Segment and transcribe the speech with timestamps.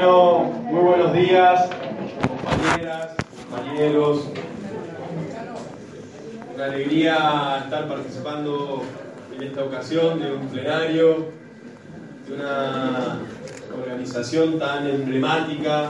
[0.00, 1.68] Bueno, muy buenos días,
[2.28, 3.16] compañeras,
[3.50, 4.28] compañeros.
[6.54, 8.84] Una alegría estar participando
[9.34, 11.32] en esta ocasión de un plenario,
[12.28, 13.18] de una
[13.76, 15.88] organización tan emblemática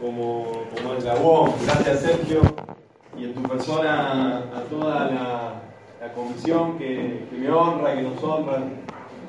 [0.00, 1.54] como, como es la.
[1.66, 2.40] Gracias Sergio
[3.18, 5.52] y en tu persona a toda la,
[6.00, 8.62] la comisión que, que me honra, que nos honra,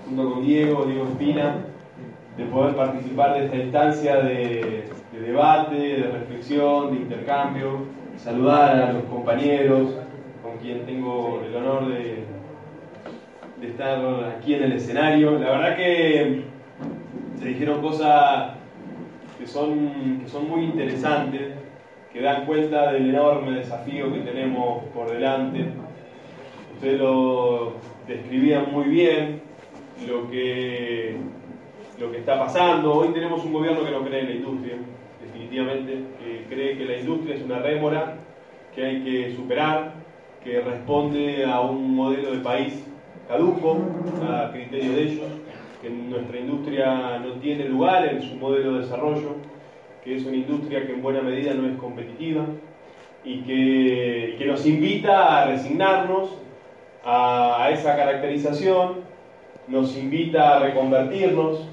[0.05, 1.66] junto con Diego, Diego Espina
[2.37, 7.85] de poder participar de esta instancia de, de, debate, de reflexión, de intercambio,
[8.15, 9.89] saludar a los compañeros
[10.43, 12.25] con quien tengo el honor de,
[13.59, 13.99] de estar
[14.37, 15.39] aquí en el escenario.
[15.39, 16.43] La verdad que
[17.39, 18.53] se dijeron cosas
[19.39, 21.53] que son, que son muy interesantes,
[22.13, 25.65] que dan cuenta del enorme desafío que tenemos por delante.
[26.75, 27.73] Ustedes lo
[28.07, 29.41] describían muy bien,
[30.07, 31.17] lo que
[31.99, 32.93] lo que está pasando.
[32.93, 34.75] Hoy tenemos un gobierno que no cree en la industria,
[35.21, 38.17] definitivamente, que cree que la industria es una rémora
[38.75, 39.93] que hay que superar,
[40.43, 42.85] que responde a un modelo de país
[43.27, 43.79] caduco,
[44.29, 45.25] a criterio de ellos,
[45.81, 49.35] que nuestra industria no tiene lugar en su modelo de desarrollo,
[50.03, 52.45] que es una industria que en buena medida no es competitiva
[53.23, 56.29] y que, que nos invita a resignarnos
[57.03, 59.01] a, a esa caracterización,
[59.67, 61.67] nos invita a reconvertirnos,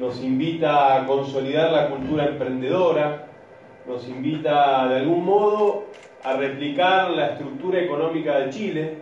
[0.00, 3.26] nos invita a consolidar la cultura emprendedora,
[3.86, 5.84] nos invita de algún modo
[6.24, 8.94] a replicar la estructura económica de Chile,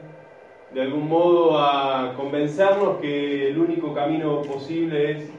[0.74, 5.30] de algún modo a convencernos que el único camino posible es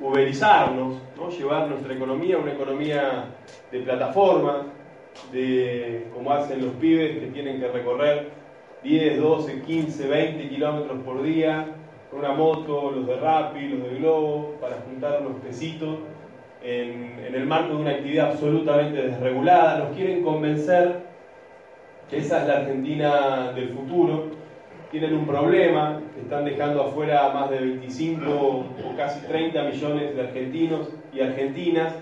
[0.00, 1.30] uberizarnos, ¿no?
[1.30, 3.24] llevar nuestra economía a una economía
[3.72, 4.66] de plataforma,
[5.32, 8.30] de como hacen los pibes que tienen que recorrer
[8.84, 11.81] 10, 12, 15, 20 kilómetros por día
[12.12, 15.98] una moto, los de Rappi, los de Globo, para juntar unos pesitos
[16.62, 19.78] en, en, el marco de una actividad absolutamente desregulada.
[19.78, 21.00] Nos quieren convencer
[22.10, 24.26] que esa es la Argentina del futuro.
[24.90, 30.20] Tienen un problema, están dejando afuera a más de 25 o casi 30 millones de
[30.20, 31.94] argentinos y argentinas,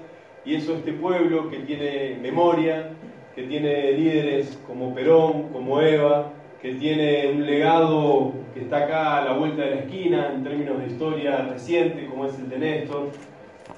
[0.44, 2.91] y eso este pueblo que tiene memoria,
[3.37, 9.25] que tiene líderes como Perón, como Eva, que tiene un legado que está acá a
[9.25, 13.09] la vuelta de la esquina en términos de historia reciente, como es el de Néstor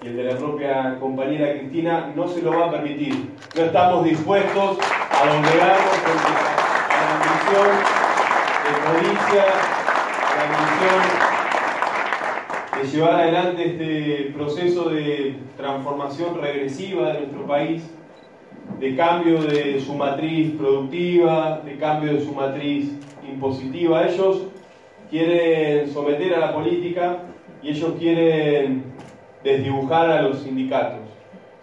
[0.03, 3.31] y el de la propia compañera Cristina, no se lo va a permitir.
[3.56, 5.98] No estamos dispuestos a doblegarnos
[6.91, 7.69] a la ambición
[8.65, 9.44] de codicia,
[10.26, 10.99] a la ambición
[12.81, 17.88] de llevar adelante este proceso de transformación regresiva de nuestro país
[18.78, 22.93] de cambio de su matriz productiva, de cambio de su matriz
[23.28, 24.06] impositiva.
[24.06, 24.47] Ellos
[25.11, 27.19] quieren someter a la política
[27.62, 28.84] y ellos quieren
[29.45, 31.00] desdibujar a los sindicatos.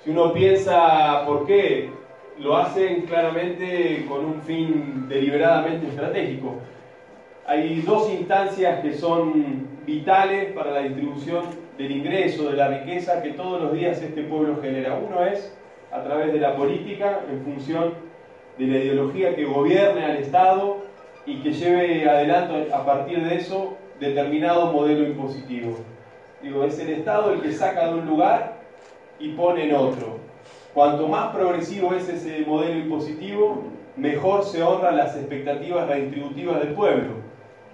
[0.03, 1.89] Si uno piensa por qué,
[2.39, 6.55] lo hacen claramente con un fin deliberadamente estratégico.
[7.45, 11.45] Hay dos instancias que son vitales para la distribución
[11.77, 14.95] del ingreso, de la riqueza que todos los días este pueblo genera.
[14.95, 15.53] Uno es
[15.91, 17.93] a través de la política en función
[18.57, 20.77] de la ideología que gobierne al Estado
[21.25, 25.77] y que lleve adelante a partir de eso determinado modelo impositivo.
[26.41, 28.59] Digo, es el Estado el que saca de un lugar
[29.19, 30.19] y pone en otro.
[30.73, 33.63] Cuanto más progresivo es ese modelo impositivo,
[33.97, 37.15] mejor se honran las expectativas redistributivas del pueblo.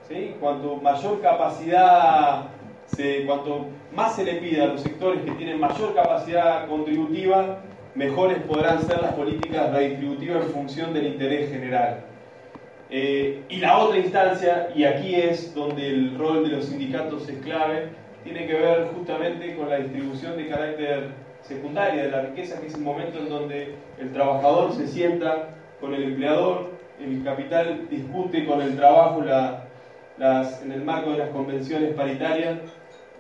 [0.08, 0.36] ¿sí?
[0.40, 2.48] Cuanto mayor capacidad,
[2.86, 7.60] se, cuanto más se le pide a los sectores que tienen mayor capacidad contributiva,
[7.96, 12.02] mejores podrán ser las políticas redistributivas en función del interés general.
[12.90, 17.38] Eh, y la otra instancia, y aquí es donde el rol de los sindicatos es
[17.40, 17.90] clave,
[18.24, 21.10] tiene que ver justamente con la distribución de carácter
[21.42, 25.50] secundario de la riqueza, que es el momento en donde el trabajador se sienta
[25.80, 31.94] con el empleador, el capital discute con el trabajo en el marco de las convenciones
[31.94, 32.60] paritarias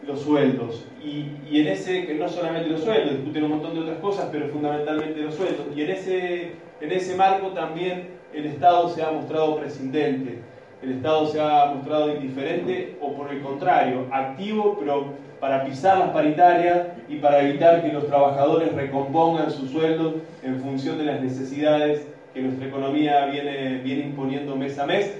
[0.06, 0.86] los sueldos.
[1.04, 4.30] Y, y, en ese, que no solamente los sueldos, discuten un montón de otras cosas,
[4.32, 5.66] pero fundamentalmente los sueldos.
[5.76, 6.52] Y en ese,
[6.82, 10.40] en ese marco también el Estado se ha mostrado prescindente.
[10.82, 16.10] el Estado se ha mostrado indiferente o por el contrario, activo, pero para pisar las
[16.10, 22.08] paritarias y para evitar que los trabajadores recompongan sus sueldos en función de las necesidades
[22.34, 25.16] que nuestra economía viene, viene imponiendo mes a mes,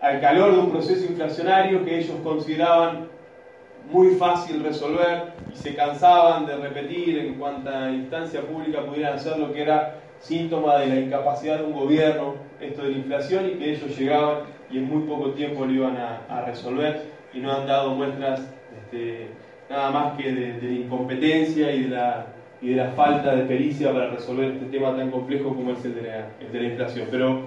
[0.00, 3.08] al calor de un proceso inflacionario que ellos consideraban
[3.90, 9.52] muy fácil resolver y se cansaban de repetir en cuanta instancia pública pudieran hacer lo
[9.52, 13.72] que era síntoma de la incapacidad de un gobierno, esto de la inflación, y que
[13.72, 14.38] ellos llegaban
[14.70, 17.02] y en muy poco tiempo lo iban a, resolver
[17.32, 18.40] y no han dado muestras
[18.76, 19.28] este,
[19.70, 22.26] nada más que de, la incompetencia y de la,
[22.60, 25.94] y de la falta de pericia para resolver este tema tan complejo como es el
[25.94, 27.08] de la, el de la inflación.
[27.10, 27.42] Pero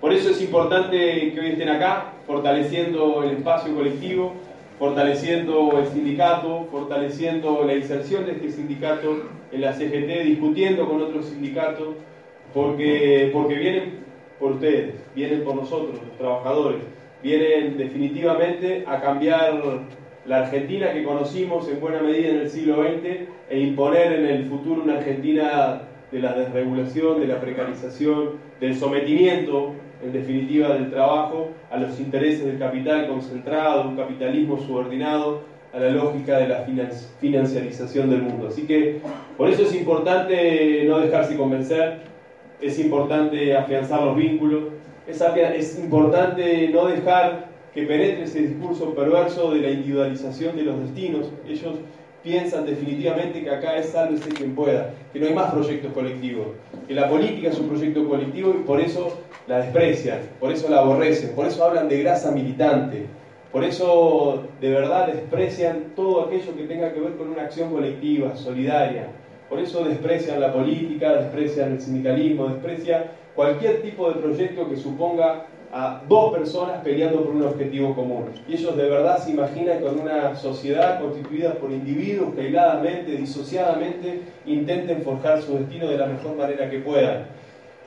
[0.00, 4.34] por eso es importante que hoy estén acá, fortaleciendo el espacio colectivo,
[4.82, 11.26] fortaleciendo el sindicato, fortaleciendo la inserción de este sindicato en la CGT, discutiendo con otros
[11.26, 11.94] sindicatos,
[12.52, 13.92] porque, porque vienen
[14.40, 16.80] por ustedes, vienen por nosotros, los trabajadores,
[17.22, 19.62] vienen definitivamente a cambiar
[20.26, 24.46] la Argentina que conocimos en buena medida en el siglo XX e imponer en el
[24.46, 25.82] futuro una Argentina
[26.12, 28.30] de la desregulación, de la precarización,
[28.60, 29.72] del sometimiento,
[30.02, 35.40] en definitiva, del trabajo a los intereses del capital concentrado, un capitalismo subordinado
[35.72, 36.66] a la lógica de la
[37.20, 38.48] financiarización del mundo.
[38.48, 39.00] Así que
[39.38, 42.00] por eso es importante no dejarse convencer,
[42.60, 44.64] es importante afianzar los vínculos,
[45.06, 50.78] es, es importante no dejar que penetre ese discurso perverso de la individualización de los
[50.80, 51.32] destinos.
[51.48, 51.76] Ellos
[52.22, 56.46] piensan definitivamente que acá es sálvese quien pueda, que no hay más proyectos colectivos,
[56.86, 60.78] que la política es un proyecto colectivo y por eso la desprecian, por eso la
[60.78, 63.06] aborrecen, por eso hablan de grasa militante,
[63.50, 68.34] por eso de verdad desprecian todo aquello que tenga que ver con una acción colectiva,
[68.34, 69.08] solidaria.
[69.50, 73.04] Por eso desprecian la política, desprecian el sindicalismo, desprecian
[73.34, 78.26] cualquier tipo de proyecto que suponga a dos personas peleando por un objetivo común.
[78.46, 84.20] Y ellos de verdad se imaginan con una sociedad constituida por individuos que aisladamente, disociadamente,
[84.44, 87.26] intenten forjar su destino de la mejor manera que puedan.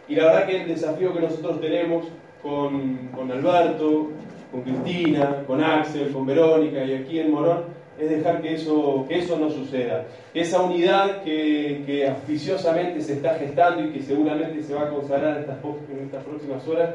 [0.08, 2.06] Y la verdad que el desafío que nosotros tenemos
[2.42, 4.10] con, con Alberto,
[4.52, 7.66] con Cristina, con Axel, con Verónica y aquí en Morón,
[8.00, 10.06] es dejar que eso, que eso no suceda.
[10.34, 15.38] Esa unidad que, que auspiciosamente se está gestando y que seguramente se va a consagrar
[15.38, 16.90] en estas, en estas próximas horas,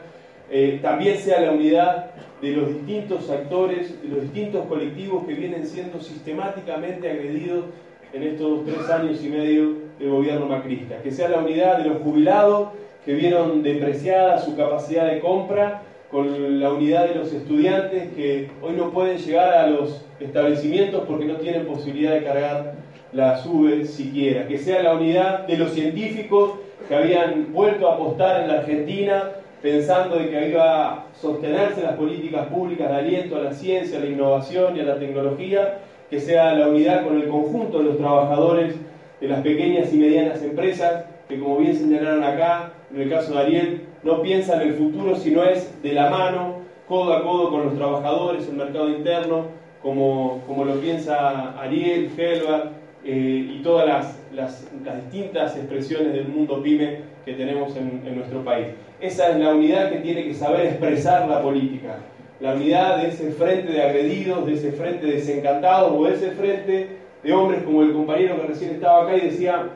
[0.51, 2.11] eh, también sea la unidad
[2.43, 7.67] de los distintos actores, de los distintos colectivos que vienen siendo sistemáticamente agredidos
[8.13, 11.01] en estos tres años y medio de gobierno macrista.
[11.03, 12.71] Que sea la unidad de los jubilados
[13.05, 18.73] que vieron depreciada su capacidad de compra, con la unidad de los estudiantes que hoy
[18.73, 22.75] no pueden llegar a los establecimientos porque no tienen posibilidad de cargar
[23.13, 24.49] la SUBE siquiera.
[24.49, 26.55] Que sea la unidad de los científicos
[26.89, 29.31] que habían vuelto a apostar en la Argentina
[29.63, 34.03] pensando de que iba a sostenerse las políticas públicas de aliento a la ciencia, a
[34.03, 35.79] la innovación y a la tecnología,
[36.09, 38.75] que sea la unidad con el conjunto de los trabajadores
[39.21, 43.41] de las pequeñas y medianas empresas, que como bien señalaron acá, en el caso de
[43.41, 46.57] Ariel, no piensan en el futuro, sino es de la mano,
[46.89, 49.45] codo a codo con los trabajadores, el mercado interno,
[49.83, 52.73] como, como lo piensa Ariel, Helva
[53.05, 54.67] eh, y todas las, las,
[55.11, 58.69] distintas expresiones del mundo pyme que tenemos en, nuestro país.
[59.01, 61.97] Esa es la unidad que tiene que saber expresar la política.
[62.41, 66.31] La unidad de ese frente de agredidos, de ese frente de desencantados o de ese
[66.33, 66.89] frente
[67.23, 69.69] de hombres como el compañero que recién estaba acá y decía,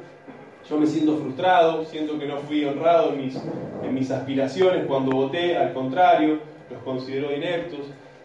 [0.69, 5.73] yo me siento frustrado, siento que no fui honrado en mis, aspiraciones cuando voté, al
[5.75, 6.39] contrario,
[6.71, 7.81] los considero ineptos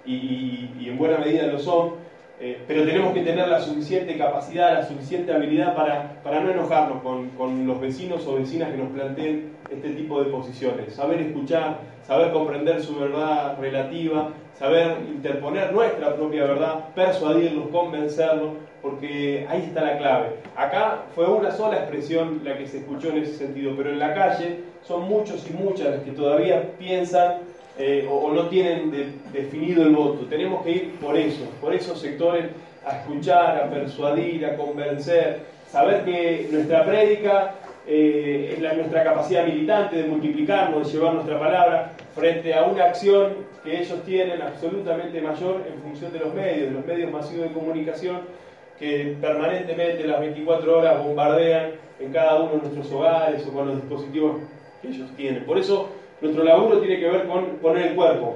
[0.06, 2.09] y en buena medida lo son.
[2.42, 7.04] Eh, pero tenemos que tener la suficiente capacidad, la suficiente habilidad para, para no enojarnos
[7.04, 10.94] con, con, los vecinos o vecinas que nos planteen este tipo de posiciones.
[10.94, 19.46] Saber escuchar, saber comprender su verdad relativa, saber interponer nuestra propia verdad, persuadirlos, convencerlos, porque
[19.50, 20.28] ahí está la clave.
[20.56, 24.14] Acá fue una sola expresión la que se escuchó en ese sentido, pero en la
[24.14, 27.49] calle son muchos y muchas las que todavía piensan
[27.82, 28.92] eh, o, no tienen
[29.32, 30.26] definido el voto.
[30.26, 32.48] Tenemos que ir por eso, por esos sectores,
[32.86, 37.56] a escuchar, a persuadir, a convencer, saber que nuestra prédica
[37.88, 42.84] eh, es la, nuestra capacidad militante de multiplicarnos, de llevar nuestra palabra frente a una
[42.84, 43.34] acción
[43.64, 47.54] que ellos tienen absolutamente mayor en función de los medios, de los medios masivos de
[47.54, 48.22] comunicación
[48.78, 53.76] que permanentemente las 24 horas bombardean en cada uno de nuestros hogares o con los
[53.78, 54.38] dispositivos
[54.82, 55.46] que ellos tienen.
[55.46, 55.90] Por eso
[56.22, 58.36] nuestro laburo tiene que ver con poner el cuerpo,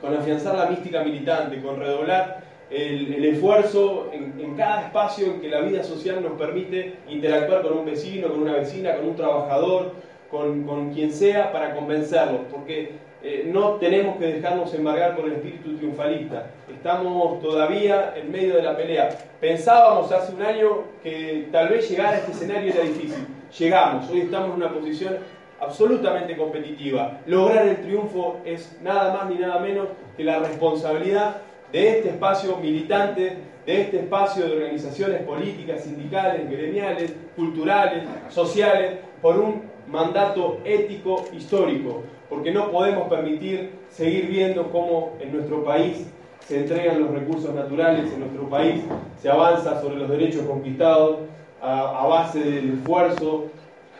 [0.00, 5.60] con afianzar la mística militante, con redoblar el, esfuerzo en, cada espacio en que la
[5.60, 9.92] vida social nos permite interactuar con un vecino, con una vecina, con un trabajador,
[10.30, 12.40] con, quien sea, para convencerlo.
[12.50, 16.50] Porque eh, no tenemos que dejarnos embargar por el espíritu triunfalista.
[16.72, 19.10] Estamos todavía en medio de la pelea.
[19.40, 23.26] Pensábamos hace un año que tal vez llegar a este escenario era difícil.
[23.56, 25.18] Llegamos, hoy estamos en una posición
[25.60, 27.20] absolutamente competitiva.
[27.26, 32.56] Lograr el triunfo es nada más ni nada menos que la responsabilidad de este espacio
[32.56, 33.36] militante,
[33.66, 42.02] de este espacio de organizaciones políticas, sindicales, gremiales, culturales, sociales, por un mandato ético histórico,
[42.28, 46.06] porque no podemos permitir seguir viendo cómo en nuestro país
[46.40, 48.84] se entregan los recursos naturales, en nuestro país
[49.20, 51.18] se avanza sobre los derechos conquistados
[51.60, 53.46] a, base del esfuerzo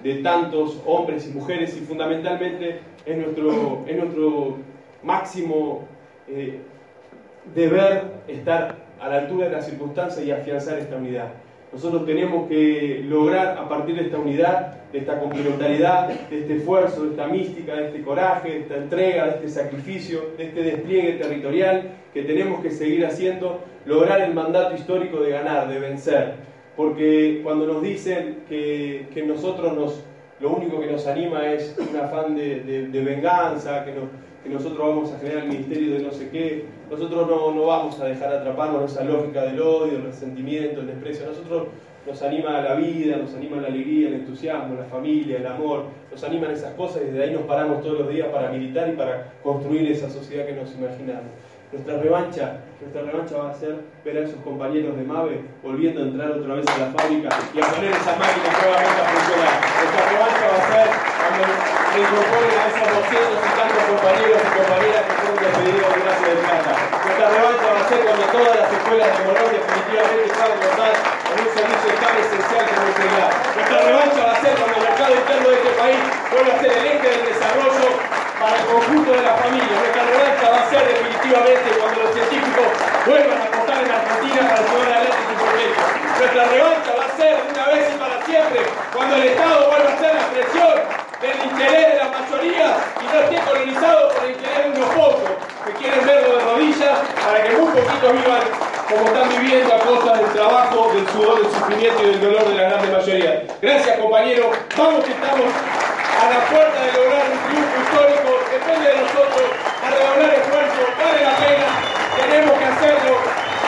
[0.00, 4.56] de tantos hombres y mujeres y fundamentalmente es nuestro, es nuestro
[5.02, 5.86] máximo
[6.28, 6.60] eh,
[7.54, 11.28] deber estar a la altura de las circunstancias y afianzar esta unidad.
[11.72, 17.04] Nosotros tenemos que lograr a partir de esta unidad, de esta complementariedad, de este esfuerzo,
[17.04, 21.12] de esta mística, de este coraje, de esta entrega, de este sacrificio, de este despliegue
[21.14, 26.34] territorial que tenemos que seguir haciendo, lograr el mandato histórico de ganar, de vencer.
[26.76, 30.02] Porque cuando nos dicen que, que nosotros nos,
[30.40, 33.92] lo único que nos anima es un afán de, de venganza, que
[34.46, 37.98] que nosotros vamos a generar el ministerio de no sé qué, nosotros no, no vamos
[37.98, 41.26] a dejar atraparnos esa lógica del odio, el resentimiento, el desprecio.
[41.26, 41.68] nosotros
[42.06, 46.22] nos anima la vida, nos anima la alegría, el entusiasmo, la familia, el amor, nos
[46.22, 49.32] animan esas cosas y desde ahí nos paramos todos los días para militar y para
[49.42, 51.32] construir esa sociedad que nos imaginamos.
[51.76, 56.08] Nuestra revancha, nuestra revancha va a ser ver a esos compañeros de MAVE volviendo a
[56.08, 59.54] entrar otra vez a la fábrica y a poner esa máquina nuevamente a funcionar.
[59.60, 64.50] Nuestra revancha va a ser cuando se incorporen a esos 200 y tantos compañeros y
[64.56, 66.72] compañeras que fueron despedidos de Gracia de Plata.
[66.96, 71.36] Nuestra revancha va a ser cuando todas las escuelas de Morón definitivamente salgan a en
[71.44, 75.46] un servicio tan esencial como el Nuestra revancha va a ser cuando el mercado interno
[75.52, 76.00] de este país
[76.32, 79.74] vuelva a ser el eje del desarrollo para el conjunto de la familia.
[79.80, 82.66] Nuestra revancha va a ser definitivamente cuando los científicos
[83.06, 85.82] vuelvan a apostar en Argentina para llevar adelante su proyecto.
[86.18, 88.60] Nuestra revancha va a ser una vez y para siempre
[88.92, 90.74] cuando el Estado vuelva a ser la expresión
[91.20, 92.66] del interés de la mayoría
[93.00, 95.30] y no esté colonizado por el interés de unos pocos
[95.64, 98.44] que quieren verlo de rodillas para que muy poquitos vivan
[98.88, 102.54] como están viviendo a costa del trabajo, del sudor, del sufrimiento y del dolor de
[102.54, 103.42] la grande mayoría.
[103.60, 108.96] Gracias compañeros, vamos que estamos a la puerta de lograr un triunfo histórico, depende de
[108.96, 109.46] nosotros,
[109.84, 111.68] a redoblar esfuerzo, vale la pena,
[112.16, 113.12] tenemos que hacerlo,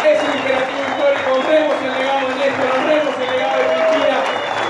[0.08, 4.16] es el imperativo histórico, honremos el legado de Néstor, honremos el legado de Cristina,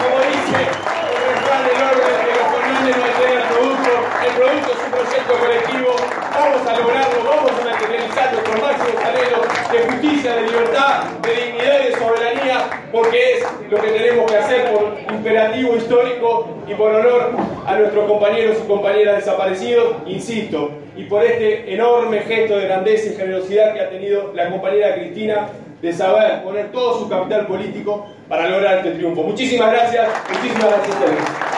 [0.02, 3.92] como dice el refrán del orden que los Fernández no el producto,
[4.26, 5.90] el producto es un proyecto colectivo,
[6.34, 11.78] vamos a lograrlo, vamos a materializar nuestros máximos anhelos de justicia, de libertad, de dignidad
[11.78, 12.58] y de soberanía,
[12.92, 17.32] porque es lo que tenemos que hacer por imperativo histórico y por honor
[17.66, 23.16] a nuestros compañeros y compañeras desaparecidos, insisto, y por este enorme gesto de grandeza y
[23.16, 25.48] generosidad que ha tenido la compañera Cristina
[25.80, 29.22] de saber poner todo su capital político para lograr este triunfo.
[29.22, 31.57] Muchísimas gracias, muchísimas gracias a ustedes.